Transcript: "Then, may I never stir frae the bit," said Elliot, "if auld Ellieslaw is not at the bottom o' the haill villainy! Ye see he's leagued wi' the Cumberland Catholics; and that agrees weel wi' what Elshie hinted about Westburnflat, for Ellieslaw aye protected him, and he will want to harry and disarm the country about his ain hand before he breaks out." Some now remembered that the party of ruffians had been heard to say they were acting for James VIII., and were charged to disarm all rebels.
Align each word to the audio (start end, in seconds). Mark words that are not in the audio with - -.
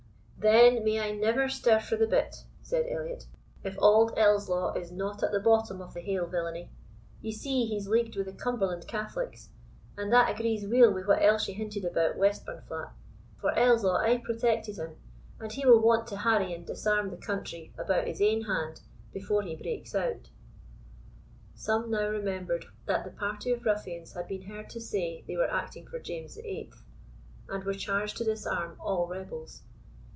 "Then, 0.43 0.83
may 0.83 0.99
I 0.99 1.11
never 1.11 1.47
stir 1.49 1.79
frae 1.79 1.99
the 1.99 2.07
bit," 2.07 2.45
said 2.63 2.87
Elliot, 2.89 3.27
"if 3.63 3.77
auld 3.77 4.17
Ellieslaw 4.17 4.73
is 4.75 4.91
not 4.91 5.21
at 5.21 5.31
the 5.31 5.39
bottom 5.39 5.83
o' 5.83 5.91
the 5.93 6.01
haill 6.01 6.25
villainy! 6.25 6.71
Ye 7.21 7.31
see 7.31 7.67
he's 7.67 7.87
leagued 7.87 8.15
wi' 8.17 8.23
the 8.23 8.33
Cumberland 8.33 8.87
Catholics; 8.87 9.49
and 9.95 10.11
that 10.11 10.31
agrees 10.33 10.65
weel 10.65 10.91
wi' 10.91 11.03
what 11.03 11.21
Elshie 11.21 11.53
hinted 11.53 11.85
about 11.85 12.17
Westburnflat, 12.17 12.89
for 13.39 13.51
Ellieslaw 13.51 13.97
aye 13.99 14.17
protected 14.17 14.77
him, 14.77 14.95
and 15.39 15.51
he 15.53 15.63
will 15.63 15.79
want 15.79 16.07
to 16.07 16.17
harry 16.17 16.51
and 16.55 16.65
disarm 16.65 17.11
the 17.11 17.17
country 17.17 17.71
about 17.77 18.07
his 18.07 18.19
ain 18.19 18.45
hand 18.45 18.81
before 19.13 19.43
he 19.43 19.55
breaks 19.55 19.93
out." 19.93 20.29
Some 21.53 21.91
now 21.91 22.07
remembered 22.07 22.65
that 22.87 23.03
the 23.03 23.11
party 23.11 23.51
of 23.51 23.63
ruffians 23.67 24.13
had 24.13 24.27
been 24.27 24.41
heard 24.41 24.71
to 24.71 24.81
say 24.81 25.23
they 25.27 25.37
were 25.37 25.53
acting 25.53 25.85
for 25.85 25.99
James 25.99 26.33
VIII., 26.33 26.73
and 27.47 27.63
were 27.63 27.75
charged 27.75 28.17
to 28.17 28.23
disarm 28.23 28.75
all 28.79 29.05
rebels. 29.05 29.61